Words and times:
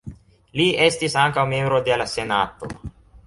Li 0.59 0.65
estis 0.85 1.17
ankaŭ 1.25 1.45
membro 1.53 1.81
de 1.89 1.99
la 2.03 2.07
senato. 2.17 2.71